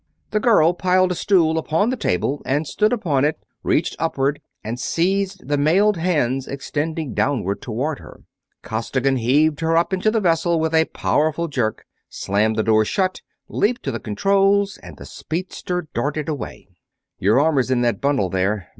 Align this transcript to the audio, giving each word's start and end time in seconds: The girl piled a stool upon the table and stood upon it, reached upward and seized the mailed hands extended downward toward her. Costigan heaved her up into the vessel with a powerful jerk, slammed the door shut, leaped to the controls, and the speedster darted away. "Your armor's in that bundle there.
The 0.31 0.39
girl 0.39 0.73
piled 0.73 1.11
a 1.11 1.15
stool 1.15 1.59
upon 1.59 1.91
the 1.91 1.95
table 1.95 2.41
and 2.43 2.65
stood 2.65 2.91
upon 2.91 3.23
it, 3.23 3.37
reached 3.61 3.95
upward 3.99 4.41
and 4.63 4.79
seized 4.79 5.47
the 5.47 5.59
mailed 5.59 5.95
hands 5.97 6.47
extended 6.47 7.13
downward 7.13 7.61
toward 7.61 7.99
her. 7.99 8.21
Costigan 8.63 9.17
heaved 9.17 9.59
her 9.59 9.77
up 9.77 9.93
into 9.93 10.09
the 10.09 10.19
vessel 10.19 10.59
with 10.59 10.73
a 10.73 10.85
powerful 10.85 11.47
jerk, 11.47 11.85
slammed 12.09 12.55
the 12.55 12.63
door 12.63 12.83
shut, 12.83 13.21
leaped 13.47 13.83
to 13.83 13.91
the 13.91 13.99
controls, 13.99 14.79
and 14.81 14.97
the 14.97 15.05
speedster 15.05 15.87
darted 15.93 16.27
away. 16.27 16.69
"Your 17.19 17.39
armor's 17.39 17.69
in 17.69 17.81
that 17.81 18.01
bundle 18.01 18.29
there. 18.31 18.69